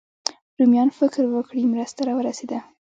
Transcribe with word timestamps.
رومیان 0.57 0.89
فکر 0.99 1.23
وکړي 1.29 1.63
مرسته 1.73 2.01
راورسېده. 2.07 2.59